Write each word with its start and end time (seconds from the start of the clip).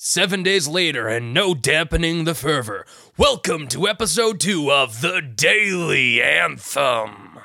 Seven 0.00 0.44
days 0.44 0.68
later, 0.68 1.08
and 1.08 1.34
no 1.34 1.54
dampening 1.54 2.22
the 2.22 2.32
fervor. 2.32 2.86
Welcome 3.16 3.66
to 3.66 3.88
episode 3.88 4.38
two 4.38 4.70
of 4.70 5.00
The 5.00 5.20
Daily 5.20 6.22
Anthem. 6.22 7.40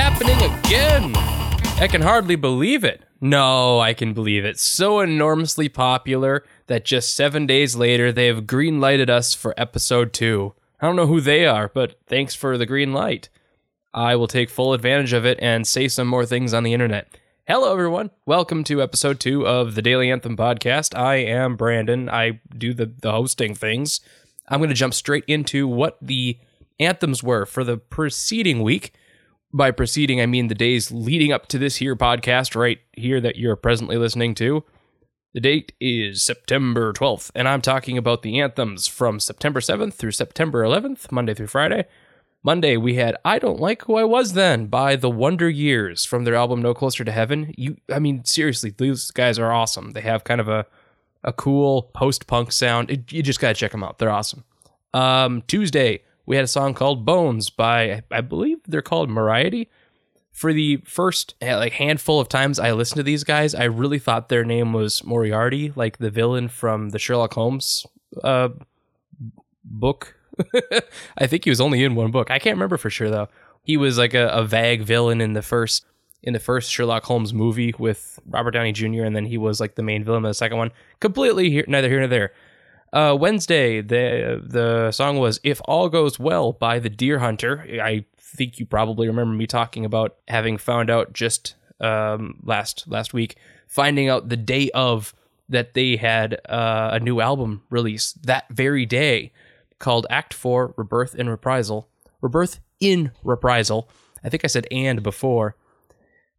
Happening 0.00 0.38
again! 0.50 1.12
I 1.78 1.86
can 1.86 2.00
hardly 2.00 2.34
believe 2.34 2.84
it. 2.84 3.02
No, 3.20 3.80
I 3.80 3.92
can 3.92 4.14
believe 4.14 4.46
it. 4.46 4.58
So 4.58 5.00
enormously 5.00 5.68
popular 5.68 6.42
that 6.68 6.86
just 6.86 7.14
seven 7.14 7.44
days 7.44 7.76
later 7.76 8.10
they 8.10 8.26
have 8.28 8.46
green 8.46 8.80
lighted 8.80 9.10
us 9.10 9.34
for 9.34 9.52
episode 9.58 10.14
two. 10.14 10.54
I 10.80 10.86
don't 10.86 10.96
know 10.96 11.06
who 11.06 11.20
they 11.20 11.44
are, 11.44 11.68
but 11.68 12.00
thanks 12.06 12.34
for 12.34 12.56
the 12.56 12.64
green 12.64 12.94
light. 12.94 13.28
I 13.92 14.16
will 14.16 14.26
take 14.26 14.48
full 14.48 14.72
advantage 14.72 15.12
of 15.12 15.26
it 15.26 15.38
and 15.42 15.66
say 15.66 15.86
some 15.86 16.08
more 16.08 16.24
things 16.24 16.54
on 16.54 16.62
the 16.62 16.72
internet. 16.72 17.14
Hello, 17.46 17.70
everyone. 17.70 18.10
Welcome 18.24 18.64
to 18.64 18.80
episode 18.80 19.20
two 19.20 19.46
of 19.46 19.74
the 19.74 19.82
Daily 19.82 20.10
Anthem 20.10 20.34
podcast. 20.34 20.98
I 20.98 21.16
am 21.16 21.56
Brandon. 21.56 22.08
I 22.08 22.40
do 22.56 22.72
the, 22.72 22.86
the 22.86 23.12
hosting 23.12 23.54
things. 23.54 24.00
I'm 24.48 24.60
going 24.60 24.70
to 24.70 24.74
jump 24.74 24.94
straight 24.94 25.24
into 25.26 25.68
what 25.68 25.98
the 26.00 26.38
anthems 26.78 27.22
were 27.22 27.44
for 27.44 27.64
the 27.64 27.76
preceding 27.76 28.62
week. 28.62 28.94
By 29.52 29.72
proceeding, 29.72 30.20
I 30.20 30.26
mean 30.26 30.46
the 30.46 30.54
days 30.54 30.92
leading 30.92 31.32
up 31.32 31.48
to 31.48 31.58
this 31.58 31.76
here 31.76 31.96
podcast 31.96 32.54
right 32.54 32.78
here 32.92 33.20
that 33.20 33.36
you're 33.36 33.56
presently 33.56 33.96
listening 33.96 34.34
to. 34.36 34.64
The 35.32 35.40
date 35.40 35.72
is 35.80 36.22
September 36.22 36.92
12th, 36.92 37.30
and 37.34 37.48
I'm 37.48 37.60
talking 37.60 37.98
about 37.98 38.22
the 38.22 38.40
anthems 38.40 38.86
from 38.86 39.18
September 39.18 39.60
7th 39.60 39.94
through 39.94 40.12
September 40.12 40.62
11th, 40.62 41.10
Monday 41.10 41.34
through 41.34 41.48
Friday. 41.48 41.86
Monday, 42.42 42.76
we 42.76 42.94
had 42.94 43.16
I 43.24 43.38
Don't 43.38 43.60
Like 43.60 43.82
Who 43.82 43.96
I 43.96 44.04
Was 44.04 44.32
Then 44.32 44.66
by 44.66 44.96
The 44.96 45.10
Wonder 45.10 45.48
Years 45.48 46.04
from 46.04 46.24
their 46.24 46.36
album 46.36 46.62
No 46.62 46.72
Closer 46.72 47.04
to 47.04 47.12
Heaven. 47.12 47.52
You 47.56 47.76
I 47.92 47.98
mean, 47.98 48.24
seriously, 48.24 48.72
these 48.76 49.10
guys 49.10 49.38
are 49.38 49.52
awesome. 49.52 49.90
They 49.90 50.00
have 50.00 50.24
kind 50.24 50.40
of 50.40 50.48
a 50.48 50.66
a 51.22 51.32
cool 51.32 51.82
post-punk 51.94 52.50
sound. 52.50 52.90
It, 52.90 53.12
you 53.12 53.22
just 53.22 53.40
gotta 53.40 53.54
check 53.54 53.72
them 53.72 53.84
out. 53.84 53.98
They're 53.98 54.10
awesome. 54.10 54.44
Um, 54.94 55.42
Tuesday, 55.48 56.02
we 56.30 56.36
had 56.36 56.44
a 56.44 56.48
song 56.48 56.74
called 56.74 57.04
Bones 57.04 57.50
by 57.50 58.04
I 58.08 58.20
believe 58.20 58.58
they're 58.64 58.82
called 58.82 59.10
Mariety. 59.10 59.68
For 60.30 60.52
the 60.52 60.76
first 60.84 61.34
eh, 61.40 61.56
like 61.56 61.72
handful 61.72 62.20
of 62.20 62.28
times 62.28 62.60
I 62.60 62.70
listened 62.70 62.98
to 62.98 63.02
these 63.02 63.24
guys, 63.24 63.52
I 63.52 63.64
really 63.64 63.98
thought 63.98 64.28
their 64.28 64.44
name 64.44 64.72
was 64.72 65.02
Moriarty, 65.02 65.72
like 65.74 65.98
the 65.98 66.08
villain 66.08 66.46
from 66.46 66.90
the 66.90 67.00
Sherlock 67.00 67.34
Holmes 67.34 67.84
uh, 68.22 68.50
book. 69.64 70.14
I 71.18 71.26
think 71.26 71.42
he 71.42 71.50
was 71.50 71.60
only 71.60 71.82
in 71.82 71.96
one 71.96 72.12
book. 72.12 72.30
I 72.30 72.38
can't 72.38 72.54
remember 72.54 72.76
for 72.76 72.90
sure 72.90 73.10
though. 73.10 73.28
He 73.64 73.76
was 73.76 73.98
like 73.98 74.14
a, 74.14 74.28
a 74.28 74.44
vague 74.44 74.82
villain 74.82 75.20
in 75.20 75.32
the 75.32 75.42
first 75.42 75.84
in 76.22 76.32
the 76.32 76.38
first 76.38 76.70
Sherlock 76.70 77.02
Holmes 77.02 77.34
movie 77.34 77.74
with 77.76 78.20
Robert 78.28 78.52
Downey 78.52 78.70
Jr. 78.70 79.02
and 79.02 79.16
then 79.16 79.26
he 79.26 79.36
was 79.36 79.58
like 79.58 79.74
the 79.74 79.82
main 79.82 80.04
villain 80.04 80.24
of 80.24 80.30
the 80.30 80.34
second 80.34 80.58
one. 80.58 80.70
Completely 81.00 81.50
here, 81.50 81.64
neither 81.66 81.88
here 81.88 81.98
nor 81.98 82.06
there. 82.06 82.32
Uh, 82.92 83.16
Wednesday, 83.18 83.80
the 83.80 84.42
the 84.44 84.90
song 84.90 85.18
was 85.18 85.38
"If 85.44 85.60
All 85.66 85.88
Goes 85.88 86.18
Well" 86.18 86.52
by 86.52 86.78
the 86.78 86.90
Dear 86.90 87.20
Hunter. 87.20 87.64
I 87.82 88.04
think 88.18 88.58
you 88.58 88.66
probably 88.66 89.06
remember 89.06 89.34
me 89.34 89.46
talking 89.46 89.84
about 89.84 90.16
having 90.28 90.56
found 90.56 90.90
out 90.90 91.12
just 91.12 91.54
um, 91.80 92.40
last 92.42 92.84
last 92.88 93.14
week, 93.14 93.36
finding 93.68 94.08
out 94.08 94.28
the 94.28 94.36
day 94.36 94.70
of 94.74 95.14
that 95.48 95.74
they 95.74 95.96
had 95.96 96.40
uh, 96.48 96.90
a 96.92 97.00
new 97.00 97.20
album 97.20 97.62
release 97.70 98.12
that 98.14 98.46
very 98.50 98.86
day 98.86 99.32
called 99.78 100.06
Act 100.10 100.34
Four: 100.34 100.74
Rebirth 100.76 101.14
in 101.14 101.28
Reprisal. 101.28 101.88
Rebirth 102.20 102.60
in 102.80 103.12
Reprisal. 103.22 103.88
I 104.24 104.28
think 104.28 104.44
I 104.44 104.48
said 104.48 104.66
and 104.70 105.02
before, 105.02 105.56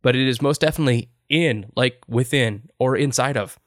but 0.02 0.16
it 0.16 0.28
is 0.28 0.42
most 0.42 0.62
definitely 0.62 1.10
in, 1.30 1.72
like 1.76 2.04
within 2.08 2.70
or 2.78 2.98
inside 2.98 3.38
of. 3.38 3.58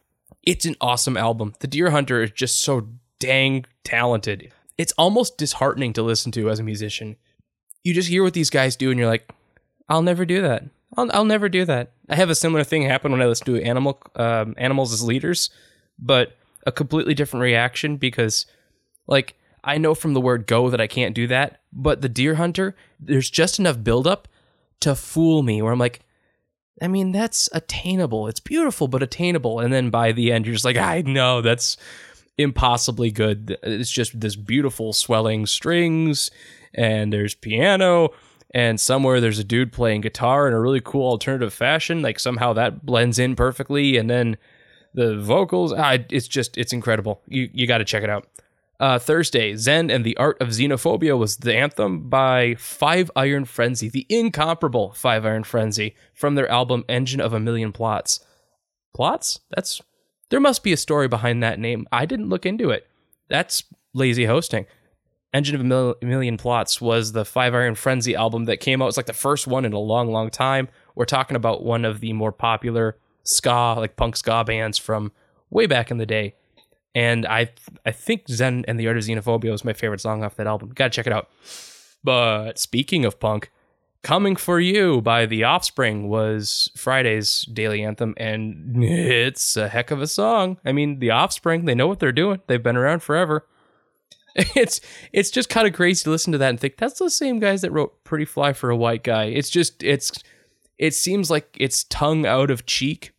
It's 0.47 0.66
an 0.66 0.77
awesome 0.81 1.16
album. 1.16 1.55
The 1.60 1.66
Dear 1.66 1.91
Hunter 1.91 2.22
is 2.22 2.31
just 2.31 2.62
so 2.62 2.88
dang 3.19 3.65
talented. 3.82 4.53
It's 4.77 4.93
almost 4.99 5.38
disheartening 5.38 5.93
to 5.94 6.03
listen 6.03 6.32
to 6.32 6.50
as 6.50 6.59
a 6.59 6.65
musician. 6.65 7.16
You 7.82 7.94
just 7.94 8.09
hear 8.09 8.22
what 8.22 8.34
these 8.34 8.50
guys 8.50 8.77
do 8.77 8.91
and 8.91 8.99
you're 8.99 9.09
like, 9.09 9.33
I'll 9.88 10.03
never 10.03 10.25
do 10.25 10.43
that. 10.43 10.65
I'll, 10.97 11.10
I'll 11.12 11.25
never 11.25 11.49
do 11.49 11.65
that. 11.65 11.93
I 12.09 12.16
have 12.16 12.31
a 12.31 12.34
similar 12.34 12.65
thing 12.65 12.83
happen 12.83 13.10
when 13.10 13.22
I 13.22 13.27
listen 13.27 13.47
to 13.47 13.62
animal 13.62 14.03
um, 14.16 14.54
animals 14.59 14.93
as 14.93 15.03
leaders, 15.03 15.50
but 15.99 16.37
a 16.66 16.72
completely 16.72 17.15
different 17.15 17.43
reaction 17.43 17.97
because, 17.97 18.47
like, 19.06 19.37
I 19.62 19.78
know 19.78 19.94
from 19.94 20.15
the 20.15 20.21
word 20.21 20.47
go 20.47 20.71
that 20.71 20.81
I 20.81 20.87
can't 20.87 21.15
do 21.15 21.27
that, 21.28 21.62
but 21.72 22.03
the 22.03 22.09
Dear 22.09 22.34
Hunter, 22.34 22.77
there's 23.00 23.31
just 23.31 23.59
enough 23.59 23.83
buildup 23.83 24.28
to 24.81 24.94
fool 24.94 25.43
me 25.43 25.62
where 25.62 25.72
I'm 25.72 25.78
like, 25.78 26.00
I 26.82 26.88
mean, 26.88 27.12
that's 27.12 27.48
attainable. 27.52 28.26
It's 28.26 28.40
beautiful, 28.40 28.88
but 28.88 29.02
attainable. 29.02 29.60
And 29.60 29.72
then 29.72 29.90
by 29.90 30.12
the 30.12 30.32
end, 30.32 30.44
you're 30.44 30.54
just 30.54 30.64
like, 30.64 30.76
I 30.76 31.02
know 31.02 31.40
that's 31.40 31.76
impossibly 32.36 33.10
good. 33.10 33.56
It's 33.62 33.90
just 33.90 34.18
this 34.18 34.34
beautiful 34.36 34.92
swelling 34.92 35.46
strings, 35.46 36.30
and 36.74 37.12
there's 37.12 37.34
piano, 37.34 38.10
and 38.52 38.80
somewhere 38.80 39.20
there's 39.20 39.38
a 39.38 39.44
dude 39.44 39.72
playing 39.72 40.00
guitar 40.00 40.48
in 40.48 40.54
a 40.54 40.60
really 40.60 40.80
cool 40.80 41.08
alternative 41.08 41.54
fashion. 41.54 42.02
Like 42.02 42.18
somehow 42.18 42.52
that 42.54 42.84
blends 42.84 43.18
in 43.18 43.36
perfectly, 43.36 43.96
and 43.96 44.10
then 44.10 44.36
the 44.94 45.16
vocals. 45.20 45.72
It's 45.76 46.26
just 46.26 46.58
it's 46.58 46.72
incredible. 46.72 47.20
You 47.28 47.50
you 47.52 47.66
got 47.66 47.78
to 47.78 47.84
check 47.84 48.02
it 48.02 48.10
out. 48.10 48.26
Uh, 48.80 48.98
Thursday, 48.98 49.54
Zen 49.54 49.90
and 49.90 50.04
the 50.04 50.16
Art 50.16 50.40
of 50.40 50.48
Xenophobia 50.48 51.16
was 51.16 51.36
the 51.36 51.54
anthem 51.54 52.08
by 52.08 52.56
Five 52.56 53.10
Iron 53.14 53.44
Frenzy, 53.44 53.88
the 53.88 54.06
incomparable 54.08 54.92
Five 54.92 55.24
Iron 55.24 55.44
Frenzy, 55.44 55.94
from 56.12 56.34
their 56.34 56.48
album 56.48 56.84
Engine 56.88 57.20
of 57.20 57.32
a 57.32 57.40
Million 57.40 57.70
Plots. 57.70 58.20
Plots? 58.94 59.40
That's 59.54 59.80
there 60.30 60.40
must 60.40 60.64
be 60.64 60.72
a 60.72 60.76
story 60.76 61.06
behind 61.06 61.42
that 61.42 61.60
name. 61.60 61.86
I 61.92 62.06
didn't 62.06 62.28
look 62.28 62.44
into 62.44 62.70
it. 62.70 62.88
That's 63.28 63.62
lazy 63.92 64.24
hosting. 64.24 64.66
Engine 65.32 65.54
of 65.54 65.60
a 65.60 65.64
Mil- 65.64 65.96
Million 66.02 66.36
Plots 66.36 66.80
was 66.80 67.12
the 67.12 67.24
Five 67.24 67.54
Iron 67.54 67.76
Frenzy 67.76 68.16
album 68.16 68.46
that 68.46 68.58
came 68.58 68.82
out. 68.82 68.88
It's 68.88 68.96
like 68.96 69.06
the 69.06 69.12
first 69.12 69.46
one 69.46 69.64
in 69.64 69.72
a 69.72 69.78
long, 69.78 70.10
long 70.10 70.30
time. 70.30 70.68
We're 70.96 71.04
talking 71.04 71.36
about 71.36 71.62
one 71.62 71.84
of 71.84 72.00
the 72.00 72.12
more 72.12 72.32
popular 72.32 72.98
ska, 73.22 73.74
like 73.78 73.96
punk 73.96 74.16
ska 74.16 74.42
bands 74.44 74.78
from 74.78 75.12
way 75.50 75.66
back 75.66 75.92
in 75.92 75.98
the 75.98 76.06
day 76.06 76.34
and 76.94 77.27
I 77.27 77.50
I 77.84 77.93
think 77.93 78.28
Zen 78.28 78.65
and 78.69 78.78
the 78.78 78.87
Art 78.88 78.97
of 78.97 79.05
Xenophobia 79.05 79.50
was 79.50 79.65
my 79.65 79.72
favorite 79.72 80.00
song 80.00 80.22
off 80.22 80.37
that 80.37 80.47
album. 80.47 80.71
Gotta 80.75 80.91
check 80.91 81.06
it 81.06 81.12
out. 81.12 81.31
But 82.03 82.59
speaking 82.59 83.05
of 83.05 83.19
punk, 83.19 83.50
Coming 84.05 84.37
for 84.37 84.60
You 84.60 85.00
by 85.00 85.25
The 85.25 85.44
Offspring 85.44 86.10
was 86.10 86.71
Friday's 86.77 87.47
daily 87.50 87.83
anthem, 87.83 88.12
and 88.19 88.84
it's 88.84 89.56
a 89.56 89.66
heck 89.66 89.91
of 89.91 90.03
a 90.03 90.06
song. 90.06 90.59
I 90.62 90.72
mean, 90.72 90.99
The 90.99 91.10
Offspring, 91.10 91.65
they 91.65 91.75
know 91.75 91.87
what 91.88 92.00
they're 92.00 92.12
doing. 92.12 92.43
They've 92.47 92.62
been 92.62 92.77
around 92.77 93.03
forever. 93.03 93.47
It's 94.37 94.81
it's 95.12 95.31
just 95.31 95.49
kind 95.49 95.65
of 95.66 95.75
crazy 95.75 96.03
to 96.03 96.10
listen 96.10 96.33
to 96.33 96.38
that 96.38 96.50
and 96.50 96.59
think 96.59 96.77
that's 96.77 96.99
the 96.99 97.09
same 97.09 97.38
guys 97.38 97.62
that 97.62 97.71
wrote 97.71 98.03
Pretty 98.03 98.25
Fly 98.25 98.53
for 98.53 98.69
a 98.69 98.77
White 98.77 99.04
Guy. 99.04 99.27
It's 99.27 99.49
just 99.49 99.81
it's 99.81 100.10
it 100.77 100.93
seems 100.93 101.31
like 101.31 101.56
it's 101.59 101.84
tongue 101.84 102.27
out 102.27 102.50
of 102.50 102.66
cheek 102.66 103.13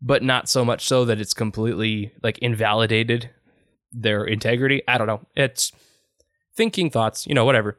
but 0.00 0.22
not 0.22 0.48
so 0.48 0.64
much 0.64 0.86
so 0.86 1.04
that 1.04 1.20
it's 1.20 1.34
completely 1.34 2.12
like 2.22 2.38
invalidated 2.38 3.30
their 3.92 4.24
integrity. 4.24 4.82
I 4.86 4.98
don't 4.98 5.06
know. 5.06 5.26
It's 5.34 5.72
thinking 6.56 6.90
thoughts, 6.90 7.26
you 7.26 7.34
know, 7.34 7.44
whatever. 7.44 7.78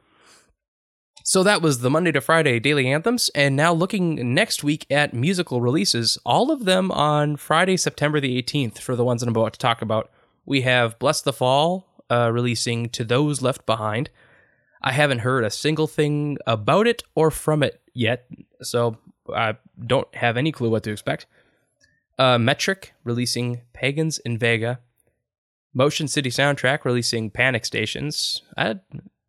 So 1.22 1.42
that 1.42 1.62
was 1.62 1.80
the 1.80 1.90
Monday 1.90 2.12
to 2.12 2.20
Friday 2.20 2.58
daily 2.58 2.88
anthems, 2.88 3.30
and 3.34 3.54
now 3.54 3.72
looking 3.72 4.34
next 4.34 4.64
week 4.64 4.86
at 4.90 5.14
musical 5.14 5.60
releases, 5.60 6.18
all 6.24 6.50
of 6.50 6.64
them 6.64 6.90
on 6.90 7.36
Friday, 7.36 7.76
September 7.76 8.20
the 8.20 8.42
18th, 8.42 8.78
for 8.78 8.96
the 8.96 9.04
ones 9.04 9.20
that 9.20 9.28
I'm 9.28 9.36
about 9.36 9.52
to 9.52 9.58
talk 9.58 9.82
about. 9.82 10.10
We 10.46 10.62
have 10.62 10.98
Blessthefall 10.98 11.84
uh, 12.10 12.30
releasing 12.32 12.88
To 12.88 13.04
Those 13.04 13.42
Left 13.42 13.66
Behind. 13.66 14.10
I 14.82 14.92
haven't 14.92 15.18
heard 15.20 15.44
a 15.44 15.50
single 15.50 15.86
thing 15.86 16.38
about 16.46 16.86
it 16.86 17.02
or 17.14 17.30
from 17.30 17.62
it 17.62 17.80
yet, 17.92 18.26
so 18.62 18.96
I 19.32 19.56
don't 19.78 20.12
have 20.14 20.38
any 20.38 20.52
clue 20.52 20.70
what 20.70 20.82
to 20.84 20.90
expect. 20.90 21.26
Uh, 22.20 22.36
Metric 22.36 22.92
releasing 23.02 23.62
Pagans 23.72 24.18
in 24.18 24.36
Vega. 24.36 24.80
Motion 25.72 26.06
City 26.06 26.28
Soundtrack 26.28 26.84
releasing 26.84 27.30
Panic 27.30 27.64
Stations. 27.64 28.42
Uh, 28.58 28.74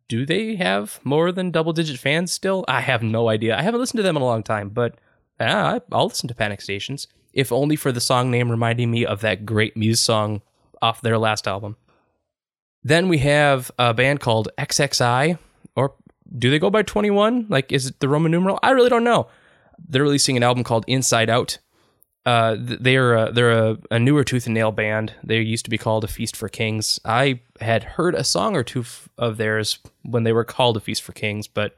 do 0.08 0.26
they 0.26 0.56
have 0.56 1.00
more 1.02 1.32
than 1.32 1.50
double 1.50 1.72
digit 1.72 1.98
fans 1.98 2.34
still? 2.34 2.66
I 2.68 2.82
have 2.82 3.02
no 3.02 3.30
idea. 3.30 3.56
I 3.56 3.62
haven't 3.62 3.80
listened 3.80 3.96
to 3.96 4.02
them 4.02 4.16
in 4.16 4.20
a 4.20 4.26
long 4.26 4.42
time, 4.42 4.68
but 4.68 4.96
uh, 5.40 5.80
I'll 5.90 6.08
listen 6.08 6.28
to 6.28 6.34
Panic 6.34 6.60
Stations, 6.60 7.06
if 7.32 7.50
only 7.50 7.76
for 7.76 7.92
the 7.92 8.00
song 8.00 8.30
name 8.30 8.50
reminding 8.50 8.90
me 8.90 9.06
of 9.06 9.22
that 9.22 9.46
great 9.46 9.74
Muse 9.74 10.02
song 10.02 10.42
off 10.82 11.00
their 11.00 11.16
last 11.16 11.48
album. 11.48 11.76
Then 12.84 13.08
we 13.08 13.18
have 13.18 13.70
a 13.78 13.94
band 13.94 14.20
called 14.20 14.50
XXI, 14.58 15.38
or 15.76 15.94
do 16.36 16.50
they 16.50 16.58
go 16.58 16.68
by 16.68 16.82
21? 16.82 17.46
Like, 17.48 17.72
is 17.72 17.86
it 17.86 18.00
the 18.00 18.08
Roman 18.10 18.32
numeral? 18.32 18.58
I 18.62 18.72
really 18.72 18.90
don't 18.90 19.02
know. 19.02 19.28
They're 19.78 20.02
releasing 20.02 20.36
an 20.36 20.42
album 20.42 20.62
called 20.62 20.84
Inside 20.86 21.30
Out. 21.30 21.56
Uh, 22.24 22.56
they're 22.58 23.14
a, 23.14 23.32
they're 23.32 23.50
a, 23.50 23.78
a, 23.90 23.98
newer 23.98 24.22
Tooth 24.22 24.46
and 24.46 24.54
Nail 24.54 24.70
band. 24.70 25.12
They 25.24 25.40
used 25.40 25.64
to 25.64 25.70
be 25.70 25.78
called 25.78 26.04
A 26.04 26.08
Feast 26.08 26.36
for 26.36 26.48
Kings. 26.48 27.00
I 27.04 27.40
had 27.60 27.82
heard 27.82 28.14
a 28.14 28.22
song 28.22 28.54
or 28.54 28.62
two 28.62 28.84
of 29.18 29.38
theirs 29.38 29.80
when 30.02 30.22
they 30.22 30.32
were 30.32 30.44
called 30.44 30.76
A 30.76 30.80
Feast 30.80 31.02
for 31.02 31.12
Kings, 31.12 31.48
but 31.48 31.76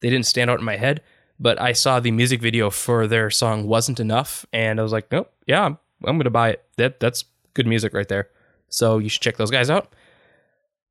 they 0.00 0.10
didn't 0.10 0.26
stand 0.26 0.50
out 0.50 0.58
in 0.58 0.66
my 0.66 0.76
head. 0.76 1.02
But 1.40 1.60
I 1.60 1.72
saw 1.72 1.98
the 1.98 2.10
music 2.10 2.42
video 2.42 2.68
for 2.68 3.06
their 3.06 3.30
song 3.30 3.66
"Wasn't 3.66 4.00
Enough," 4.00 4.44
and 4.52 4.78
I 4.78 4.82
was 4.82 4.92
like, 4.92 5.10
"Nope, 5.10 5.32
yeah, 5.46 5.64
I'm, 5.64 5.78
I'm 6.04 6.18
gonna 6.18 6.30
buy 6.30 6.50
it. 6.50 6.64
That 6.76 7.00
that's 7.00 7.24
good 7.54 7.66
music 7.66 7.94
right 7.94 8.08
there." 8.08 8.28
So 8.68 8.98
you 8.98 9.08
should 9.08 9.22
check 9.22 9.36
those 9.36 9.50
guys 9.50 9.70
out. 9.70 9.94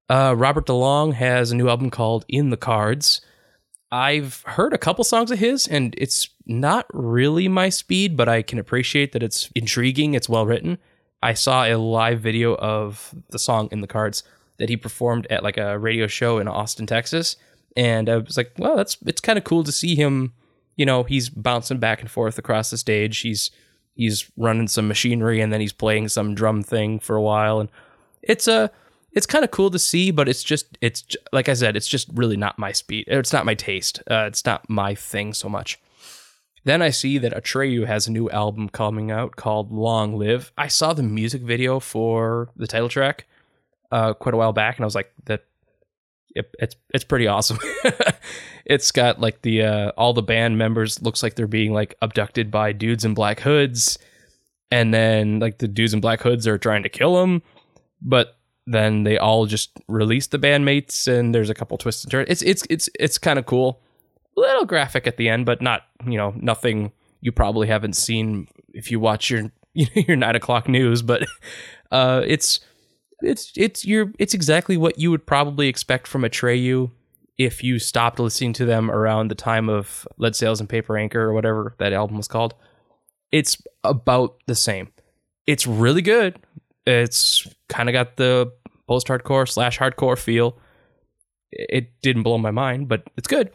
Uh, 0.10 0.36
Robert 0.38 0.68
DeLong 0.68 1.14
has 1.14 1.52
a 1.52 1.56
new 1.56 1.68
album 1.68 1.90
called 1.90 2.26
In 2.28 2.50
the 2.50 2.58
Cards. 2.58 3.22
I've 3.96 4.42
heard 4.42 4.74
a 4.74 4.78
couple 4.78 5.06
songs 5.06 5.32
of 5.32 5.40
his, 5.40 5.68
and 5.68 5.96
it's 5.98 6.28
not 6.46 6.86
really 6.92 7.48
my 7.48 7.70
speed, 7.70 8.18
but 8.18 8.28
I 8.28 8.42
can 8.42 8.60
appreciate 8.60 9.14
that 9.14 9.24
it's 9.24 9.50
intriguing, 9.56 10.16
it's 10.16 10.28
well 10.28 10.46
written. 10.46 10.80
I 11.24 11.34
saw 11.34 11.64
a 11.64 11.76
live 11.76 12.20
video 12.20 12.56
of 12.56 13.16
the 13.30 13.40
song 13.40 13.70
In 13.72 13.80
the 13.80 13.88
Cards 13.88 14.22
that 14.58 14.68
he 14.68 14.76
performed 14.76 15.28
at 15.30 15.44
like 15.44 15.56
a 15.56 15.80
radio 15.80 16.08
show 16.08 16.40
in 16.40 16.50
Austin, 16.50 16.86
Texas, 16.86 17.38
and 17.78 18.10
I 18.10 18.18
was 18.18 18.36
like, 18.36 18.52
well, 18.58 18.76
that's 18.76 18.98
it's 19.06 19.22
kind 19.22 19.38
of 19.38 19.46
cool 19.46 19.64
to 19.64 19.72
see 19.72 19.96
him. 19.96 20.34
You 20.76 20.86
know, 20.86 21.04
he's 21.04 21.30
bouncing 21.30 21.78
back 21.78 22.02
and 22.02 22.12
forth 22.12 22.38
across 22.38 22.72
the 22.72 22.78
stage. 22.78 23.20
He's 23.20 23.50
he's 23.96 24.30
running 24.36 24.68
some 24.68 24.90
machinery, 24.90 25.40
and 25.40 25.54
then 25.54 25.62
he's 25.62 25.72
playing 25.72 26.10
some 26.10 26.36
drum 26.36 26.64
thing 26.64 27.00
for 27.00 27.16
a 27.16 27.22
while, 27.22 27.62
and 27.62 27.70
it's 28.22 28.50
a 28.50 28.72
it's 29.16 29.26
kind 29.26 29.46
of 29.46 29.52
cool 29.52 29.72
to 29.72 29.80
see, 29.80 30.12
but 30.12 30.28
it's 30.28 30.44
just 30.44 30.78
it's 30.82 31.04
like 31.32 31.48
I 31.48 31.54
said, 31.54 31.78
it's 31.78 31.88
just 31.88 32.10
really 32.14 32.38
not 32.38 32.60
my 32.60 32.74
speed. 32.74 33.06
It's 33.08 33.32
not 33.34 33.46
my 33.46 33.56
taste. 33.56 34.04
Uh, 34.12 34.26
it's 34.28 34.46
not 34.46 34.70
my 34.70 34.94
thing 34.94 35.34
so 35.34 35.48
much. 35.48 35.80
Then 36.66 36.82
I 36.82 36.90
see 36.90 37.18
that 37.20 37.34
Atreyu 37.34 37.88
has 37.88 38.08
a 38.08 38.12
new 38.12 38.30
album 38.30 38.70
coming 38.70 39.12
out 39.12 39.36
called 39.36 39.72
Long 39.72 40.18
Live. 40.18 40.52
I 40.58 40.68
saw 40.68 40.94
the 40.94 41.04
music 41.04 41.44
video 41.44 41.80
for 41.80 42.50
the 42.58 42.68
title 42.68 42.90
track 42.90 43.26
uh, 43.92 44.14
quite 44.14 44.34
a 44.34 44.38
while 44.38 44.52
back, 44.52 44.78
and 44.78 44.84
I 44.84 44.88
was 44.88 44.96
like, 44.96 45.14
that 45.26 45.46
it, 46.36 46.54
it's 46.60 46.76
it's 46.94 47.06
pretty 47.06 47.28
awesome. 47.28 47.60
it's 48.66 48.92
got 48.92 49.22
like 49.22 49.44
the 49.44 49.62
uh, 49.64 49.92
all 49.96 50.14
the 50.14 50.24
band 50.24 50.58
members 50.58 51.02
looks 51.02 51.24
like 51.24 51.36
they're 51.36 51.48
being 51.48 51.72
like 51.72 51.96
abducted 52.02 52.52
by 52.52 52.74
dudes 52.74 53.06
in 53.06 53.14
black 53.14 53.40
hoods, 53.40 53.98
and 54.72 54.94
then 54.94 55.40
like 55.40 55.60
the 55.60 55.70
dudes 55.70 55.94
in 55.94 56.02
black 56.02 56.22
hoods 56.22 56.48
are 56.48 56.58
trying 56.58 56.84
to 56.84 56.90
kill 56.90 57.16
them, 57.16 57.42
but 58.02 58.38
then 58.68 59.04
they 59.04 59.18
all 59.18 59.46
just 59.46 59.72
release 59.88 60.28
the 60.28 60.40
bandmates 60.40 61.08
and 61.08 61.34
there's 61.34 61.50
a 61.50 61.54
couple 61.54 61.78
twists 61.78 62.04
and 62.04 62.12
turns. 62.12 62.30
It's 62.30 62.42
it's 62.42 62.64
it's 62.70 62.90
it's 63.00 63.18
kind 63.18 63.40
of 63.40 63.46
cool. 63.46 63.82
A 64.38 64.40
little 64.40 64.66
graphic 64.66 65.08
at 65.08 65.18
the 65.18 65.30
end, 65.30 65.46
but 65.46 65.62
not 65.62 65.84
you 66.06 66.18
know 66.18 66.34
nothing 66.38 66.92
you 67.22 67.32
probably 67.32 67.68
haven't 67.68 67.94
seen 67.94 68.48
if 68.74 68.92
you 68.92 69.00
watch 69.00 69.30
your 69.30 69.52
your 69.74 70.18
nine 70.18 70.36
o'clock 70.36 70.68
news. 70.68 71.02
But 71.02 71.26
uh, 71.92 72.22
it's 72.26 72.60
it's 73.22 73.52
it's 73.56 73.86
your 73.86 74.12
it's 74.20 74.34
exactly 74.34 74.78
what 74.78 75.00
you 75.00 75.12
would 75.12 75.26
probably 75.26 75.68
expect 75.68 76.08
from 76.08 76.24
a 76.24 76.30
Atreyu 76.30 76.92
if 77.38 77.64
you 77.64 77.80
stopped 77.80 78.20
listening 78.20 78.54
to 78.54 78.66
them 78.66 78.90
around 78.90 79.30
the 79.30 79.36
time 79.36 79.70
of 79.70 80.08
Lead 80.18 80.36
Sails 80.36 80.60
and 80.60 80.70
Paper 80.70 80.98
Anchor 80.98 81.22
or 81.22 81.34
whatever 81.34 81.76
that 81.80 81.94
album 81.94 82.18
was 82.18 82.28
called. 82.28 82.54
It's 83.32 83.62
about 83.84 84.38
the 84.48 84.56
same. 84.56 84.94
It's 85.46 85.68
really 85.68 86.02
good. 86.02 86.40
It's 86.86 87.48
kind 87.70 87.90
of 87.90 87.94
got 87.94 88.18
the 88.18 88.52
post 88.88 89.08
hardcore 89.08 89.48
slash 89.48 89.80
hardcore 89.80 90.18
feel. 90.18 90.58
It 91.52 91.92
didn't 92.02 92.24
blow 92.24 92.38
my 92.38 92.52
mind, 92.52 92.88
but 92.88 93.04
it's 93.18 93.28
good. 93.28 93.52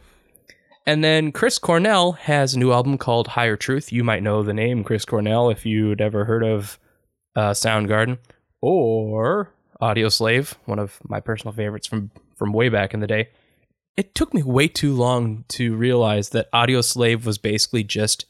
And 0.87 1.05
then 1.05 1.31
Chris 1.31 1.59
Cornell 1.59 2.12
has 2.12 2.55
a 2.55 2.59
new 2.59 2.73
album 2.73 2.99
called 2.99 3.29
Higher 3.29 3.56
Truth. 3.56 3.93
You 3.93 4.03
might 4.03 4.23
know 4.23 4.43
the 4.43 4.55
name 4.55 4.82
Chris 4.82 5.05
Cornell 5.05 5.50
if 5.50 5.67
you'd 5.67 6.00
ever 6.00 6.25
heard 6.25 6.43
of 6.43 6.79
uh, 7.37 7.50
Soundgarden 7.50 8.19
or 8.61 9.53
Audioslave, 9.81 10.55
one 10.65 10.79
of 10.79 10.99
my 11.05 11.21
personal 11.21 11.53
favorites 11.53 11.87
from 11.87 12.11
from 12.37 12.53
way 12.53 12.71
back 12.71 12.94
in 12.94 13.00
the 13.00 13.06
day. 13.06 13.29
It 13.97 14.15
took 14.15 14.33
me 14.33 14.43
way 14.43 14.67
too 14.67 14.94
long 14.94 15.44
to 15.49 15.76
realize 15.76 16.31
that 16.31 16.50
Audioslave 16.53 17.25
was 17.25 17.37
basically 17.37 17.85
just 17.85 18.25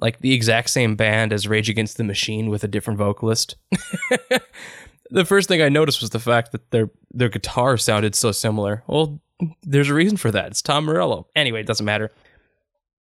like 0.00 0.20
the 0.20 0.32
exact 0.32 0.70
same 0.70 0.96
band 0.96 1.32
as 1.32 1.46
Rage 1.46 1.68
Against 1.68 1.96
the 1.96 2.04
Machine 2.04 2.48
with 2.50 2.64
a 2.64 2.68
different 2.68 2.98
vocalist. 2.98 3.56
the 5.10 5.24
first 5.24 5.48
thing 5.48 5.62
I 5.62 5.68
noticed 5.68 6.00
was 6.00 6.10
the 6.10 6.18
fact 6.18 6.52
that 6.52 6.70
their 6.70 6.90
their 7.12 7.28
guitar 7.28 7.76
sounded 7.76 8.14
so 8.14 8.32
similar. 8.32 8.82
Well, 8.86 9.20
there's 9.62 9.90
a 9.90 9.94
reason 9.94 10.16
for 10.16 10.30
that. 10.30 10.48
It's 10.48 10.62
Tom 10.62 10.84
Morello. 10.84 11.26
Anyway, 11.34 11.60
it 11.60 11.66
doesn't 11.66 11.86
matter. 11.86 12.10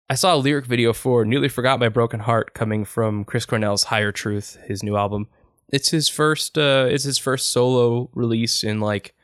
I 0.10 0.16
saw 0.16 0.36
a 0.36 0.38
lyric 0.38 0.66
video 0.66 0.94
for 0.94 1.26
Nearly 1.26 1.50
Forgot 1.50 1.80
My 1.80 1.90
Broken 1.90 2.20
Heart 2.20 2.54
coming 2.54 2.86
from 2.86 3.24
Chris 3.24 3.46
Cornell's 3.46 3.86
Higher 3.86 4.12
Truth, 4.12 4.58
his 4.68 4.84
new 4.84 4.98
album. 4.98 5.28
It's 5.72 5.90
his 5.90 6.10
first 6.10 6.58
uh 6.58 6.88
it's 6.90 7.06
his 7.06 7.18
first 7.18 7.50
solo 7.50 8.10
release 8.14 8.64
in 8.64 8.80
like 8.80 9.16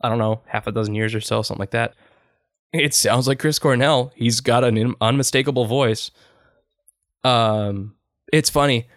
I 0.00 0.08
don't 0.08 0.18
know, 0.18 0.42
half 0.46 0.66
a 0.66 0.72
dozen 0.72 0.94
years 0.94 1.14
or 1.14 1.20
so, 1.20 1.42
something 1.42 1.60
like 1.60 1.70
that. 1.70 1.94
It 2.72 2.94
sounds 2.94 3.28
like 3.28 3.38
Chris 3.38 3.58
Cornell. 3.58 4.12
He's 4.16 4.40
got 4.40 4.64
an 4.64 4.94
unmistakable 5.00 5.66
voice. 5.66 6.10
Um, 7.24 7.94
it's 8.32 8.50
funny. 8.50 8.88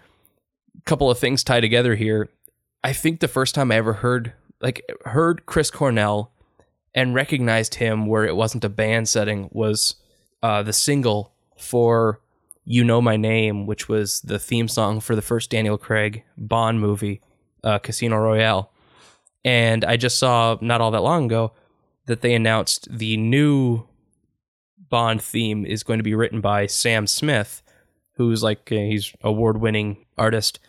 A 0.77 0.81
couple 0.81 1.09
of 1.09 1.19
things 1.19 1.43
tie 1.43 1.61
together 1.61 1.95
here. 1.95 2.29
I 2.83 2.93
think 2.93 3.19
the 3.19 3.27
first 3.27 3.55
time 3.55 3.71
I 3.71 3.75
ever 3.75 3.93
heard 3.93 4.33
like 4.61 4.81
heard 5.05 5.45
Chris 5.45 5.71
Cornell 5.71 6.31
and 6.93 7.13
recognized 7.13 7.75
him 7.75 8.05
where 8.05 8.25
it 8.25 8.35
wasn't 8.35 8.63
a 8.63 8.69
band 8.69 9.09
setting 9.09 9.49
was 9.51 9.95
uh, 10.41 10.63
the 10.63 10.73
single 10.73 11.33
for 11.57 12.21
"You 12.63 12.83
Know 12.83 13.01
My 13.01 13.17
Name," 13.17 13.65
which 13.65 13.89
was 13.89 14.21
the 14.21 14.39
theme 14.39 14.67
song 14.67 14.99
for 14.99 15.15
the 15.15 15.21
first 15.21 15.49
Daniel 15.49 15.77
Craig 15.77 16.23
Bond 16.37 16.79
movie, 16.79 17.21
uh, 17.63 17.79
Casino 17.79 18.17
Royale. 18.17 18.71
And 19.43 19.85
I 19.85 19.97
just 19.97 20.17
saw 20.17 20.57
not 20.61 20.81
all 20.81 20.91
that 20.91 21.03
long 21.03 21.25
ago 21.25 21.53
that 22.05 22.21
they 22.21 22.33
announced 22.33 22.87
the 22.89 23.17
new 23.17 23.83
Bond 24.89 25.21
theme 25.21 25.65
is 25.65 25.83
going 25.83 25.99
to 25.99 26.03
be 26.03 26.15
written 26.15 26.41
by 26.41 26.67
Sam 26.67 27.07
Smith, 27.07 27.61
who's 28.17 28.43
like 28.43 28.71
uh, 28.71 28.75
he's 28.75 29.13
award 29.21 29.59
winning 29.59 30.05
artist. 30.17 30.59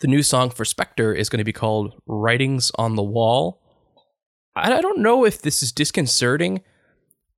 The 0.00 0.08
new 0.08 0.22
song 0.22 0.50
for 0.50 0.64
Spectre 0.64 1.14
is 1.14 1.28
going 1.28 1.38
to 1.38 1.44
be 1.44 1.52
called 1.52 1.94
Writing's 2.06 2.70
on 2.76 2.96
the 2.96 3.02
Wall. 3.02 3.60
I 4.56 4.80
don't 4.80 5.00
know 5.00 5.24
if 5.24 5.42
this 5.42 5.62
is 5.62 5.72
disconcerting 5.72 6.62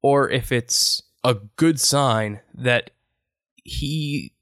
or 0.03 0.29
if 0.29 0.53
it's 0.53 1.03
a 1.25 1.35
good 1.57 1.81
sign 1.81 2.41
that 2.55 2.91
he 3.65 4.33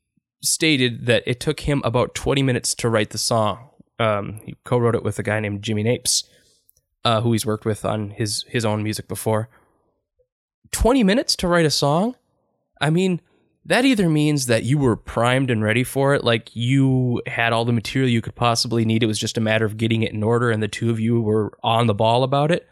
stated 0.42 1.06
that 1.06 1.22
it 1.26 1.40
took 1.40 1.60
him 1.60 1.80
about 1.84 2.14
20 2.14 2.42
minutes 2.42 2.74
to 2.76 2.88
write 2.88 3.10
the 3.10 3.18
song. 3.18 3.70
Um, 3.98 4.40
he 4.44 4.56
co-wrote 4.64 4.94
it 4.94 5.04
with 5.04 5.18
a 5.18 5.22
guy 5.22 5.40
named 5.40 5.62
Jimmy 5.62 5.84
Napes, 5.84 6.24
uh, 7.04 7.20
who 7.20 7.32
he's 7.32 7.46
worked 7.46 7.64
with 7.64 7.84
on 7.84 8.10
his 8.10 8.44
his 8.48 8.64
own 8.64 8.82
music 8.82 9.08
before. 9.08 9.48
20 10.72 11.04
minutes 11.04 11.36
to 11.36 11.48
write 11.48 11.64
a 11.64 11.70
song? 11.70 12.16
I 12.80 12.90
mean, 12.90 13.20
that 13.66 13.84
either 13.84 14.08
means 14.08 14.46
that 14.46 14.64
you 14.64 14.78
were 14.78 14.96
primed 14.96 15.50
and 15.50 15.62
ready 15.62 15.84
for 15.84 16.14
it, 16.14 16.24
like 16.24 16.54
you 16.54 17.22
had 17.26 17.52
all 17.52 17.64
the 17.64 17.72
material 17.72 18.10
you 18.10 18.20
could 18.20 18.34
possibly 18.34 18.84
need. 18.84 19.02
It 19.02 19.06
was 19.06 19.18
just 19.18 19.38
a 19.38 19.40
matter 19.40 19.64
of 19.64 19.76
getting 19.76 20.02
it 20.02 20.12
in 20.12 20.22
order, 20.22 20.50
and 20.50 20.62
the 20.62 20.68
two 20.68 20.90
of 20.90 21.00
you 21.00 21.20
were 21.20 21.56
on 21.62 21.86
the 21.86 21.94
ball 21.94 22.22
about 22.22 22.50
it, 22.50 22.68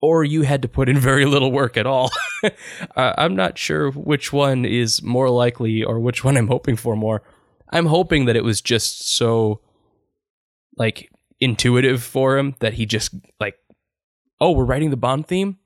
or 0.00 0.24
you 0.24 0.42
had 0.42 0.62
to 0.62 0.68
put 0.68 0.88
in 0.88 0.98
very 1.00 1.24
little 1.24 1.50
work 1.50 1.76
at 1.76 1.86
all. 1.86 2.10
uh, 2.44 3.14
I'm 3.18 3.34
not 3.34 3.58
sure 3.58 3.90
which 3.90 4.32
one 4.32 4.64
is 4.64 5.02
more 5.02 5.30
likely 5.30 5.82
or 5.82 5.98
which 5.98 6.22
one 6.24 6.36
I'm 6.36 6.48
hoping 6.48 6.76
for 6.76 6.96
more. 6.96 7.22
I'm 7.70 7.86
hoping 7.86 8.26
that 8.26 8.36
it 8.36 8.44
was 8.44 8.60
just 8.60 9.08
so 9.08 9.60
like 10.76 11.10
intuitive 11.40 12.02
for 12.02 12.38
him 12.38 12.54
that 12.60 12.74
he 12.74 12.86
just 12.86 13.12
like, 13.40 13.56
oh, 14.40 14.52
we're 14.52 14.64
writing 14.64 14.90
the 14.90 14.96
Bond 14.96 15.26
theme 15.26 15.58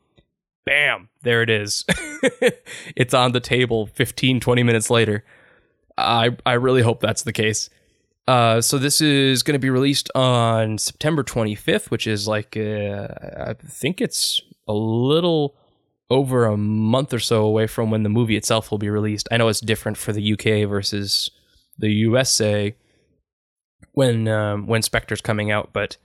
bam, 0.70 1.08
there 1.22 1.42
it 1.42 1.50
is. 1.50 1.84
it's 2.96 3.14
on 3.14 3.32
the 3.32 3.40
table 3.40 3.86
15, 3.86 4.40
20 4.40 4.62
minutes 4.62 4.90
later. 4.90 5.24
I, 5.96 6.36
I 6.46 6.54
really 6.54 6.82
hope 6.82 7.00
that's 7.00 7.22
the 7.22 7.32
case. 7.32 7.70
Uh, 8.26 8.60
so 8.60 8.78
this 8.78 9.00
is 9.00 9.42
going 9.42 9.54
to 9.54 9.58
be 9.58 9.70
released 9.70 10.10
on 10.14 10.78
September 10.78 11.24
25th, 11.24 11.90
which 11.90 12.06
is 12.06 12.28
like, 12.28 12.56
uh, 12.56 13.08
I 13.36 13.54
think 13.66 14.00
it's 14.00 14.40
a 14.68 14.72
little 14.72 15.56
over 16.10 16.44
a 16.46 16.56
month 16.56 17.12
or 17.14 17.18
so 17.18 17.44
away 17.44 17.66
from 17.66 17.90
when 17.90 18.02
the 18.02 18.08
movie 18.08 18.36
itself 18.36 18.70
will 18.70 18.78
be 18.78 18.90
released. 18.90 19.28
I 19.30 19.36
know 19.36 19.48
it's 19.48 19.60
different 19.60 19.96
for 19.96 20.12
the 20.12 20.32
UK 20.32 20.68
versus 20.68 21.30
the 21.78 21.90
USA 21.90 22.74
when 23.92 24.28
um, 24.28 24.66
when 24.66 24.82
Spectre's 24.82 25.20
coming 25.20 25.50
out, 25.50 25.70
but 25.72 25.96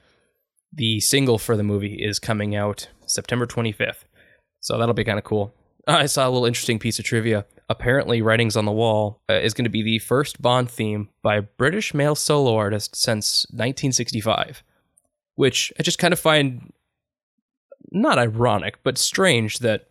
the 0.71 0.99
single 0.99 1.37
for 1.37 1.55
the 1.55 1.63
movie 1.63 1.95
is 1.95 2.19
coming 2.19 2.55
out 2.55 2.89
September 3.05 3.45
25th. 3.45 4.05
So 4.61 4.77
that'll 4.77 4.93
be 4.93 5.03
kind 5.03 5.19
of 5.19 5.25
cool. 5.25 5.53
I 5.87 6.07
saw 6.07 6.27
a 6.27 6.31
little 6.31 6.45
interesting 6.45 6.79
piece 6.79 6.97
of 6.99 7.05
trivia. 7.05 7.45
Apparently, 7.69 8.21
Writing's 8.21 8.57
on 8.57 8.65
the 8.65 8.71
Wall 8.71 9.21
uh, 9.29 9.33
is 9.33 9.53
going 9.53 9.65
to 9.65 9.69
be 9.69 9.83
the 9.83 9.99
first 9.99 10.41
Bond 10.41 10.69
theme 10.69 11.09
by 11.21 11.35
a 11.35 11.41
British 11.41 11.93
male 11.93 12.15
solo 12.15 12.55
artist 12.55 12.95
since 12.95 13.45
1965. 13.51 14.63
which 15.35 15.71
I 15.79 15.83
just 15.83 15.99
kind 15.99 16.13
of 16.13 16.19
find 16.19 16.71
not 17.91 18.17
ironic, 18.17 18.81
but 18.83 18.97
strange 18.97 19.59
that 19.59 19.87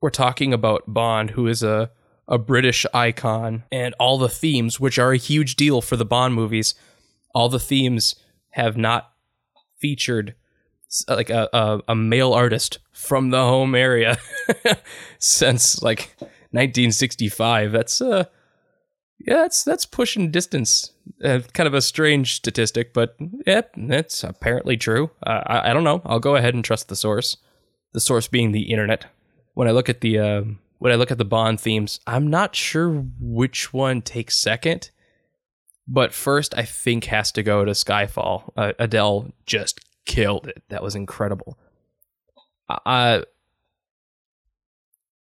we're 0.00 0.10
talking 0.10 0.52
about 0.52 0.84
Bond, 0.86 1.30
who 1.30 1.46
is 1.46 1.62
a 1.62 1.90
a 2.30 2.36
British 2.38 2.84
icon, 2.92 3.64
and 3.72 3.94
all 3.98 4.18
the 4.18 4.28
themes, 4.28 4.78
which 4.78 4.98
are 4.98 5.12
a 5.12 5.16
huge 5.16 5.56
deal 5.56 5.80
for 5.80 5.96
the 5.96 6.04
Bond 6.04 6.34
movies, 6.34 6.74
all 7.34 7.48
the 7.48 7.58
themes 7.58 8.16
have 8.50 8.76
not 8.76 9.12
featured 9.78 10.34
like 11.08 11.30
a, 11.30 11.48
a, 11.52 11.80
a 11.88 11.94
male 11.94 12.32
artist 12.32 12.78
from 12.92 13.30
the 13.30 13.40
home 13.40 13.74
area 13.74 14.18
since 15.18 15.82
like 15.82 16.16
1965. 16.50 17.72
That's 17.72 18.00
uh 18.00 18.24
yeah, 19.20 19.34
that's 19.36 19.64
that's 19.64 19.84
pushing 19.84 20.30
distance. 20.30 20.92
Uh, 21.22 21.40
kind 21.52 21.66
of 21.66 21.74
a 21.74 21.82
strange 21.82 22.36
statistic, 22.36 22.94
but 22.94 23.16
yeah, 23.46 23.62
that's 23.76 24.22
apparently 24.22 24.76
true. 24.76 25.10
Uh, 25.26 25.42
I 25.46 25.70
I 25.70 25.72
don't 25.74 25.84
know. 25.84 26.02
I'll 26.04 26.20
go 26.20 26.36
ahead 26.36 26.54
and 26.54 26.64
trust 26.64 26.88
the 26.88 26.96
source. 26.96 27.36
The 27.92 28.00
source 28.00 28.28
being 28.28 28.52
the 28.52 28.70
internet. 28.70 29.06
When 29.54 29.66
I 29.66 29.72
look 29.72 29.88
at 29.88 30.00
the 30.02 30.18
uh, 30.18 30.42
when 30.78 30.92
I 30.92 30.94
look 30.94 31.10
at 31.10 31.18
the 31.18 31.24
Bond 31.24 31.60
themes, 31.60 32.00
I'm 32.06 32.28
not 32.28 32.54
sure 32.54 33.04
which 33.20 33.72
one 33.72 34.02
takes 34.02 34.38
second. 34.38 34.90
But 35.88 36.12
first, 36.12 36.56
I 36.56 36.64
think 36.64 37.06
has 37.06 37.32
to 37.32 37.42
go 37.42 37.64
to 37.64 37.72
Skyfall. 37.72 38.52
Uh, 38.56 38.72
Adele 38.78 39.32
just 39.46 39.80
killed 40.08 40.48
it. 40.48 40.64
That 40.70 40.82
was 40.82 40.96
incredible. 40.96 41.56
Uh, 42.68 43.20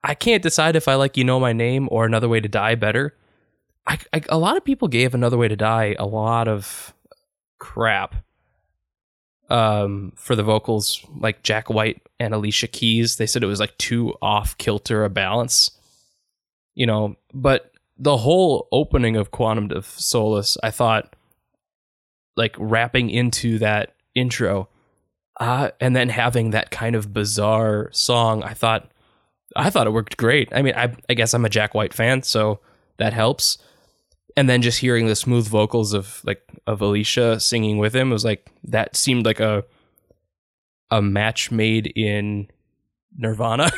I 0.04 0.16
can't 0.16 0.44
decide 0.44 0.76
if 0.76 0.90
I 0.90 0.96
like 0.96 1.16
You 1.16 1.24
Know 1.24 1.40
My 1.40 1.54
Name 1.54 1.88
or 1.90 2.06
Another 2.06 2.28
Way 2.28 2.42
to 2.42 2.50
Die 2.50 2.76
better. 2.76 3.16
I, 3.88 3.98
I, 4.12 4.22
a 4.28 4.38
lot 4.38 4.58
of 4.58 4.66
people 4.66 4.90
gave 4.90 5.14
Another 5.14 5.38
Way 5.38 5.48
to 5.48 5.56
Die 5.56 5.96
a 5.98 6.06
lot 6.06 6.50
of 6.50 6.94
crap 7.60 8.16
um, 9.50 10.12
for 10.16 10.36
the 10.36 10.44
vocals, 10.44 11.06
like 11.18 11.44
Jack 11.44 11.70
White 11.70 12.02
and 12.20 12.34
Alicia 12.34 12.68
Keys. 12.68 13.16
They 13.16 13.28
said 13.28 13.44
it 13.44 13.48
was 13.48 13.60
like 13.60 13.78
too 13.78 14.14
off 14.22 14.58
kilter 14.58 15.06
a 15.06 15.10
balance, 15.10 15.72
you 16.76 16.86
know. 16.86 17.16
But 17.34 17.72
the 17.98 18.18
whole 18.18 18.68
opening 18.72 19.16
of 19.16 19.32
Quantum 19.32 19.72
of 19.72 19.86
Solace, 19.86 20.58
I 20.64 20.72
thought, 20.72 21.16
like 22.36 22.56
wrapping 22.58 23.10
into 23.10 23.60
that 23.60 23.93
intro, 24.16 24.70
uh, 25.40 25.72
and 25.80 25.96
then 25.96 26.10
having 26.10 26.52
that 26.52 26.72
kind 26.72 26.96
of 26.96 27.14
bizarre 27.14 27.90
song, 27.92 28.44
I 28.44 28.54
thought, 28.54 28.92
I 29.56 29.70
thought 29.70 29.88
it 29.88 29.94
worked 29.94 30.18
great. 30.18 30.50
I 30.54 30.62
mean, 30.62 30.76
I, 30.76 30.96
I 31.10 31.14
guess 31.14 31.34
I'm 31.34 31.46
a 31.46 31.50
Jack 31.50 31.74
White 31.74 31.94
fan, 31.94 32.24
so 32.24 32.60
that 32.98 33.14
helps. 33.14 33.58
And 34.36 34.50
then 34.50 34.62
just 34.62 34.80
hearing 34.80 35.08
the 35.08 35.16
smooth 35.16 35.48
vocals 35.48 35.94
of 35.94 36.22
like 36.24 36.42
of 36.66 36.82
Alicia 36.82 37.40
singing 37.40 37.78
with 37.78 37.96
him 37.96 38.10
was 38.10 38.26
like 38.26 38.50
that 38.64 38.96
seemed 38.96 39.26
like 39.26 39.40
a 39.40 39.64
a 40.90 41.02
match 41.02 41.52
made 41.52 41.88
in 41.96 42.48
Nirvana, 43.18 43.72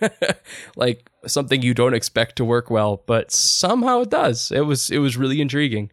like 0.76 1.10
something 1.26 1.62
you 1.62 1.74
don't 1.74 1.94
expect 1.94 2.36
to 2.36 2.44
work 2.44 2.70
well, 2.70 3.02
but 3.06 3.30
somehow 3.30 4.00
it 4.02 4.10
does. 4.10 4.50
It 4.50 4.62
was 4.62 4.90
it 4.90 4.98
was 4.98 5.16
really 5.16 5.40
intriguing, 5.40 5.90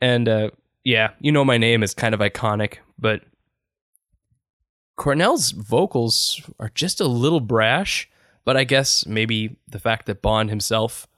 and 0.00 0.28
uh, 0.28 0.50
yeah, 0.84 1.10
you 1.18 1.32
know 1.32 1.44
my 1.44 1.58
name 1.58 1.82
is 1.82 1.94
kind 1.94 2.14
of 2.14 2.20
iconic, 2.20 2.76
but 2.98 3.22
Cornell's 4.96 5.50
vocals 5.50 6.42
are 6.60 6.70
just 6.74 7.00
a 7.00 7.06
little 7.06 7.40
brash, 7.40 8.08
but 8.44 8.56
I 8.56 8.64
guess 8.64 9.06
maybe 9.06 9.56
the 9.66 9.78
fact 9.80 10.06
that 10.06 10.22
Bond 10.22 10.50
himself 10.50 11.08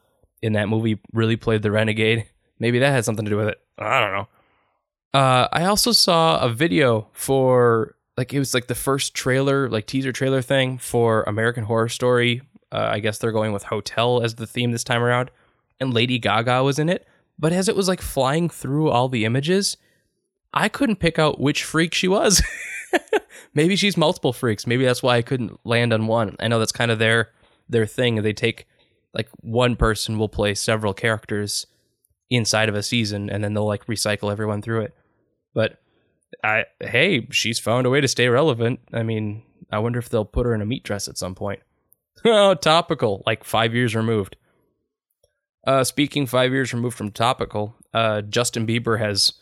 in 0.40 0.52
that 0.54 0.68
movie 0.68 1.00
really 1.12 1.36
played 1.36 1.62
the 1.62 1.70
renegade, 1.70 2.26
maybe 2.58 2.78
that 2.78 2.92
had 2.92 3.04
something 3.04 3.24
to 3.24 3.30
do 3.30 3.36
with 3.36 3.48
it. 3.48 3.60
I 3.78 4.00
don't 4.00 4.12
know. 4.12 4.28
Uh, 5.12 5.48
I 5.52 5.64
also 5.64 5.92
saw 5.92 6.38
a 6.40 6.48
video 6.48 7.08
for 7.12 7.96
like 8.16 8.32
it 8.32 8.38
was 8.38 8.54
like 8.54 8.66
the 8.66 8.74
first 8.74 9.14
trailer, 9.14 9.68
like 9.68 9.86
teaser 9.86 10.12
trailer 10.12 10.42
thing 10.42 10.78
for 10.78 11.22
American 11.24 11.64
Horror 11.64 11.88
Story. 11.88 12.42
Uh, 12.72 12.88
I 12.92 13.00
guess 13.00 13.18
they're 13.18 13.32
going 13.32 13.52
with 13.52 13.64
hotel 13.64 14.22
as 14.22 14.34
the 14.34 14.46
theme 14.46 14.72
this 14.72 14.84
time 14.84 15.02
around, 15.02 15.30
and 15.80 15.92
Lady 15.92 16.18
Gaga 16.18 16.62
was 16.62 16.78
in 16.78 16.88
it. 16.88 17.06
But 17.38 17.52
as 17.52 17.68
it 17.68 17.76
was 17.76 17.88
like 17.88 18.00
flying 18.00 18.48
through 18.48 18.90
all 18.90 19.08
the 19.08 19.24
images, 19.24 19.76
I 20.54 20.68
couldn't 20.68 20.96
pick 20.96 21.18
out 21.18 21.40
which 21.40 21.64
freak 21.64 21.92
she 21.94 22.08
was. 22.08 22.42
Maybe 23.54 23.76
she's 23.76 23.96
multiple 23.96 24.32
freaks. 24.32 24.66
Maybe 24.66 24.84
that's 24.84 25.02
why 25.02 25.16
I 25.16 25.22
couldn't 25.22 25.58
land 25.64 25.92
on 25.92 26.06
one. 26.06 26.36
I 26.40 26.48
know 26.48 26.58
that's 26.58 26.72
kind 26.72 26.90
of 26.90 26.98
their 26.98 27.30
their 27.68 27.86
thing. 27.86 28.16
They 28.16 28.32
take 28.32 28.66
like 29.14 29.28
one 29.40 29.76
person 29.76 30.18
will 30.18 30.28
play 30.28 30.54
several 30.54 30.94
characters 30.94 31.66
inside 32.30 32.68
of 32.68 32.74
a 32.74 32.82
season 32.82 33.30
and 33.30 33.42
then 33.42 33.54
they'll 33.54 33.66
like 33.66 33.86
recycle 33.86 34.32
everyone 34.32 34.62
through 34.62 34.82
it. 34.82 34.94
But 35.54 35.80
I 36.42 36.64
hey, 36.80 37.26
she's 37.30 37.58
found 37.58 37.86
a 37.86 37.90
way 37.90 38.00
to 38.00 38.08
stay 38.08 38.28
relevant. 38.28 38.80
I 38.92 39.02
mean, 39.02 39.42
I 39.70 39.78
wonder 39.78 39.98
if 39.98 40.08
they'll 40.08 40.24
put 40.24 40.46
her 40.46 40.54
in 40.54 40.62
a 40.62 40.66
meat 40.66 40.84
dress 40.84 41.08
at 41.08 41.18
some 41.18 41.34
point. 41.34 41.60
oh, 42.24 42.54
topical, 42.54 43.22
like 43.26 43.44
5 43.44 43.74
years 43.74 43.94
removed. 43.94 44.36
Uh, 45.66 45.82
speaking 45.82 46.26
five 46.26 46.52
years 46.52 46.72
removed 46.72 46.96
from 46.96 47.10
topical, 47.10 47.74
uh, 47.92 48.22
Justin 48.22 48.66
Bieber 48.66 49.00
has 49.00 49.32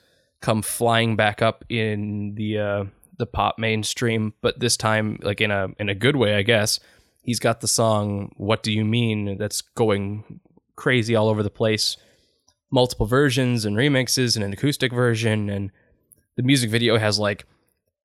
come 0.40 0.62
flying 0.62 1.16
back 1.16 1.42
up 1.42 1.64
in 1.68 2.34
the 2.34 2.58
uh, 2.58 2.84
the 3.18 3.26
pop 3.26 3.58
mainstream, 3.58 4.32
but 4.40 4.58
this 4.58 4.76
time 4.76 5.18
like 5.22 5.42
in 5.42 5.50
a 5.50 5.68
in 5.78 5.88
a 5.88 5.94
good 5.94 6.16
way, 6.16 6.34
I 6.34 6.42
guess. 6.42 6.80
He's 7.22 7.40
got 7.40 7.60
the 7.60 7.68
song 7.68 8.32
"What 8.36 8.62
Do 8.62 8.72
You 8.72 8.84
Mean" 8.84 9.36
that's 9.38 9.60
going 9.60 10.40
crazy 10.76 11.14
all 11.14 11.28
over 11.28 11.42
the 11.42 11.50
place. 11.50 11.96
Multiple 12.70 13.06
versions 13.06 13.64
and 13.64 13.76
remixes 13.76 14.34
and 14.34 14.44
an 14.44 14.52
acoustic 14.52 14.92
version, 14.92 15.50
and 15.50 15.70
the 16.36 16.42
music 16.42 16.70
video 16.70 16.98
has 16.98 17.18
like 17.18 17.46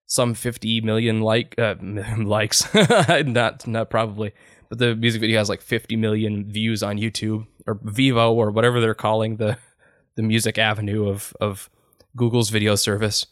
some 0.06 0.34
50 0.34 0.82
million 0.82 1.22
like 1.22 1.58
uh, 1.58 1.76
likes, 2.18 2.74
not 3.26 3.66
not 3.66 3.90
probably, 3.90 4.34
but 4.68 4.78
the 4.78 4.96
music 4.96 5.22
video 5.22 5.38
has 5.40 5.50
like 5.50 5.62
50 5.62 5.96
million 5.96 6.52
views 6.52 6.84
on 6.84 6.98
YouTube 6.98 7.48
or 7.70 7.76
Vevo 7.76 8.32
or 8.32 8.52
whatever 8.52 8.82
they're 8.82 8.94
calling 8.94 9.38
the 9.38 9.58
the 10.16 10.24
music 10.24 10.58
avenue 10.58 11.08
of 11.08 11.34
of 11.40 11.70
Google's 12.16 12.50
video 12.50 12.76
service. 12.76 13.28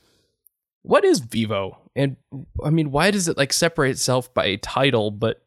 What 0.83 1.03
is 1.03 1.19
Vevo? 1.21 1.77
And 1.95 2.15
I 2.63 2.69
mean, 2.69 2.91
why 2.91 3.11
does 3.11 3.27
it 3.27 3.37
like 3.37 3.51
separate 3.51 3.91
itself 3.91 4.33
by 4.33 4.55
title, 4.57 5.11
but 5.11 5.43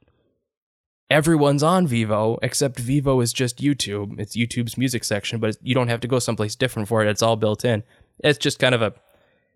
everyone's 1.08 1.62
on 1.62 1.86
Vevo 1.86 2.38
except 2.42 2.84
Vevo 2.84 3.22
is 3.22 3.32
just 3.32 3.58
YouTube. 3.58 4.18
It's 4.18 4.36
YouTube's 4.36 4.76
music 4.76 5.04
section, 5.04 5.38
but 5.38 5.56
you 5.62 5.74
don't 5.74 5.88
have 5.88 6.00
to 6.00 6.08
go 6.08 6.18
someplace 6.18 6.56
different 6.56 6.88
for 6.88 7.02
it. 7.02 7.08
It's 7.08 7.22
all 7.22 7.36
built 7.36 7.64
in. 7.64 7.84
It's 8.22 8.38
just 8.38 8.58
kind 8.58 8.74
of 8.74 8.82
a 8.82 8.94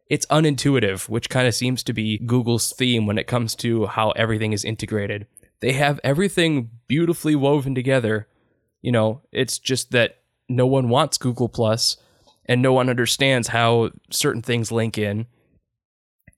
it's 0.09 0.27
unintuitive, 0.27 1.09
which 1.09 1.31
kind 1.31 1.49
of 1.49 1.55
seems 1.55 1.83
to 1.83 1.93
be 1.93 2.19
Google's 2.19 2.73
theme 2.73 3.07
when 3.07 3.19
it 3.19 3.27
comes 3.27 3.55
to 3.57 3.87
how 3.87 4.11
everything 4.11 4.53
is 4.53 4.65
integrated. 4.65 5.27
They 5.61 5.73
have 5.73 5.99
everything 6.05 6.71
beautifully 6.87 7.35
woven 7.35 7.75
together. 7.75 8.29
You 8.85 8.93
know, 8.93 9.23
it's 9.33 9.59
just 9.59 9.93
that 9.93 10.19
no 10.47 10.67
one 10.67 10.91
wants 10.91 11.17
Google 11.17 11.49
Plus 11.49 11.97
and 12.45 12.61
no 12.61 12.75
one 12.75 12.91
understands 12.91 13.49
how 13.49 13.93
certain 14.11 14.43
things 14.43 14.71
link 14.71 14.99
in. 14.99 15.25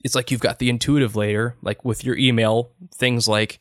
It's 0.05 0.15
like 0.15 0.31
you've 0.31 0.38
got 0.38 0.61
the 0.61 0.71
intuitive 0.71 1.17
layer, 1.17 1.57
like 1.61 1.85
with 1.85 2.05
your 2.05 2.17
email, 2.17 2.71
things 2.95 3.26
like 3.26 3.59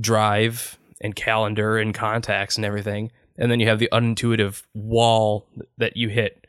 Drive 0.00 0.78
and 1.00 1.16
calendar 1.16 1.76
and 1.76 1.92
contacts 1.92 2.54
and 2.54 2.64
everything. 2.64 3.10
And 3.36 3.50
then 3.50 3.58
you 3.58 3.66
have 3.66 3.80
the 3.80 3.88
unintuitive 3.90 4.62
wall 4.72 5.48
that 5.76 5.96
you 5.96 6.10
hit 6.10 6.46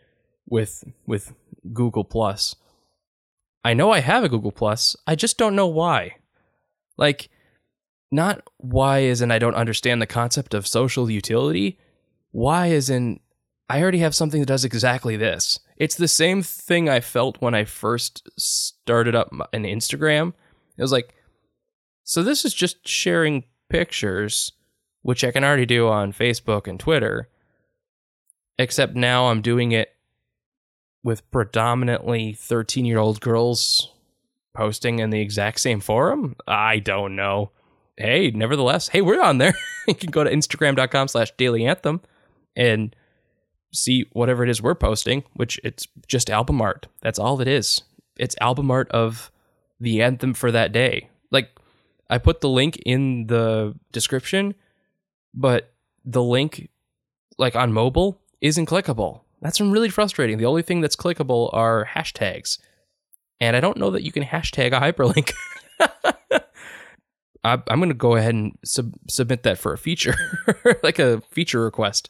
with 0.47 0.83
with 1.07 1.33
Google 1.73 2.03
Plus. 2.03 2.55
I 3.63 3.73
know 3.73 3.89
I 3.89 4.01
have 4.01 4.23
a 4.23 4.29
Google 4.29 4.51
Plus. 4.51 4.95
I 5.07 5.15
just 5.15 5.39
don't 5.39 5.55
know 5.55 5.65
why. 5.65 6.17
Like 6.95 7.29
not 8.15 8.41
why 8.57 8.99
is 8.99 9.21
in 9.21 9.31
I 9.31 9.39
don't 9.39 9.55
understand 9.55 10.01
the 10.01 10.07
concept 10.07 10.53
of 10.53 10.65
social 10.65 11.09
utility. 11.09 11.77
Why 12.31 12.67
is 12.67 12.89
in 12.89 13.19
I 13.69 13.81
already 13.81 13.99
have 13.99 14.15
something 14.15 14.39
that 14.39 14.47
does 14.47 14.63
exactly 14.63 15.17
this. 15.17 15.59
It's 15.77 15.95
the 15.95 16.07
same 16.07 16.43
thing 16.43 16.87
I 16.87 16.99
felt 16.99 17.41
when 17.41 17.55
I 17.55 17.65
first 17.65 18.29
started 18.39 19.15
up 19.15 19.31
an 19.53 19.63
Instagram. 19.63 20.33
It 20.77 20.81
was 20.81 20.91
like, 20.91 21.15
so 22.03 22.21
this 22.21 22.45
is 22.45 22.53
just 22.53 22.87
sharing 22.87 23.43
pictures, 23.69 24.51
which 25.01 25.23
I 25.23 25.31
can 25.31 25.43
already 25.43 25.65
do 25.65 25.87
on 25.87 26.13
Facebook 26.13 26.67
and 26.67 26.79
Twitter, 26.79 27.29
except 28.59 28.95
now 28.95 29.27
I'm 29.27 29.41
doing 29.41 29.71
it 29.71 29.89
with 31.03 31.29
predominantly 31.31 32.33
13 32.33 32.85
year 32.85 32.99
old 32.99 33.19
girls 33.19 33.91
posting 34.55 34.99
in 34.99 35.09
the 35.09 35.21
exact 35.21 35.59
same 35.59 35.79
forum. 35.79 36.35
I 36.47 36.79
don't 36.79 37.15
know. 37.15 37.51
Hey, 37.97 38.31
nevertheless, 38.31 38.89
hey, 38.89 39.01
we're 39.01 39.21
on 39.21 39.37
there. 39.37 39.53
you 39.87 39.95
can 39.95 40.11
go 40.11 40.23
to 40.23 40.29
instagram.com 40.29 41.07
slash 41.07 41.31
daily 41.37 41.65
anthem 41.65 42.01
and 42.55 42.95
see 43.73 44.05
whatever 44.11 44.43
it 44.43 44.49
is 44.49 44.61
we're 44.61 44.75
posting, 44.75 45.23
which 45.33 45.59
it's 45.63 45.87
just 46.07 46.29
album 46.29 46.61
art. 46.61 46.87
That's 47.01 47.19
all 47.19 47.39
it 47.41 47.47
is. 47.47 47.83
It's 48.17 48.35
album 48.41 48.71
art 48.71 48.89
of 48.91 49.31
the 49.79 50.01
anthem 50.01 50.33
for 50.33 50.51
that 50.51 50.71
day. 50.71 51.09
Like 51.31 51.49
I 52.09 52.17
put 52.17 52.41
the 52.41 52.49
link 52.49 52.77
in 52.85 53.27
the 53.27 53.75
description, 53.91 54.55
but 55.33 55.73
the 56.03 56.23
link 56.23 56.69
like 57.37 57.55
on 57.55 57.73
mobile 57.73 58.21
isn't 58.41 58.67
clickable. 58.67 59.21
That's 59.41 59.59
really 59.61 59.89
frustrating. 59.89 60.37
The 60.37 60.45
only 60.45 60.61
thing 60.61 60.81
that's 60.81 60.95
clickable 60.95 61.49
are 61.53 61.89
hashtags. 61.93 62.59
And 63.39 63.55
I 63.55 63.59
don't 63.59 63.77
know 63.77 63.91
that 63.91 64.03
you 64.03 64.11
can 64.11 64.23
hashtag 64.23 64.67
a 64.67 64.79
hyperlink. 64.79 65.33
I, 67.45 67.61
I'm 67.67 67.79
going 67.79 67.89
to 67.89 67.95
go 67.95 68.15
ahead 68.15 68.33
and 68.33 68.57
sub- 68.65 68.95
submit 69.07 69.43
that 69.43 69.59
for 69.59 69.71
a 69.71 69.77
feature, 69.77 70.15
like 70.83 70.97
a 70.97 71.21
feature 71.29 71.61
request. 71.63 72.09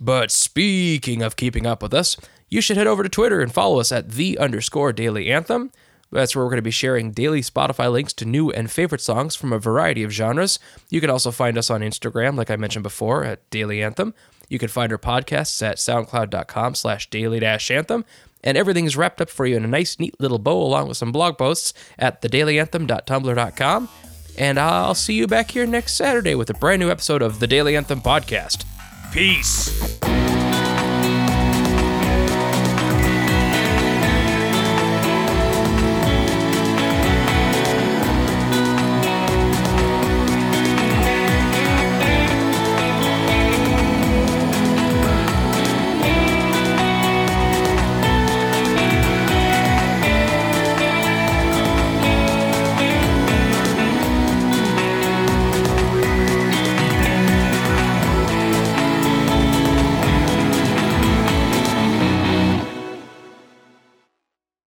But 0.00 0.30
speaking 0.30 1.20
of 1.20 1.36
keeping 1.36 1.66
up 1.66 1.82
with 1.82 1.92
us, 1.92 2.16
you 2.48 2.62
should 2.62 2.78
head 2.78 2.86
over 2.86 3.02
to 3.02 3.08
Twitter 3.08 3.40
and 3.40 3.52
follow 3.52 3.78
us 3.78 3.92
at 3.92 4.12
the 4.12 4.38
underscore 4.38 4.94
daily 4.94 5.30
anthem. 5.30 5.70
That's 6.10 6.34
where 6.34 6.44
we're 6.44 6.50
going 6.50 6.56
to 6.58 6.62
be 6.62 6.70
sharing 6.70 7.12
daily 7.12 7.42
Spotify 7.42 7.92
links 7.92 8.14
to 8.14 8.24
new 8.24 8.50
and 8.50 8.70
favorite 8.70 9.02
songs 9.02 9.36
from 9.36 9.52
a 9.52 9.58
variety 9.58 10.02
of 10.02 10.10
genres. 10.10 10.58
You 10.88 11.00
can 11.00 11.10
also 11.10 11.30
find 11.30 11.58
us 11.58 11.70
on 11.70 11.82
Instagram, 11.82 12.36
like 12.36 12.50
I 12.50 12.56
mentioned 12.56 12.82
before, 12.82 13.22
at 13.22 13.48
Daily 13.50 13.82
Anthem. 13.82 14.14
You 14.48 14.58
can 14.58 14.68
find 14.68 14.90
our 14.90 14.98
podcasts 14.98 15.62
at 15.62 15.76
soundcloud.com 15.76 16.74
slash 16.74 17.08
daily 17.10 17.44
anthem. 17.44 18.04
And 18.42 18.56
everything 18.56 18.86
is 18.86 18.96
wrapped 18.96 19.20
up 19.20 19.28
for 19.28 19.46
you 19.46 19.56
in 19.56 19.64
a 19.64 19.68
nice, 19.68 20.00
neat 20.00 20.18
little 20.18 20.38
bow 20.38 20.60
along 20.60 20.88
with 20.88 20.96
some 20.96 21.12
blog 21.12 21.36
posts 21.36 21.74
at 21.98 22.22
thedailyanthem.tumblr.com. 22.22 23.88
And 24.40 24.58
I'll 24.58 24.94
see 24.94 25.12
you 25.12 25.26
back 25.26 25.50
here 25.50 25.66
next 25.66 25.96
Saturday 25.96 26.34
with 26.34 26.48
a 26.48 26.54
brand 26.54 26.80
new 26.80 26.90
episode 26.90 27.20
of 27.20 27.40
the 27.40 27.46
Daily 27.46 27.76
Anthem 27.76 28.00
podcast. 28.00 28.64
Peace. 29.12 30.00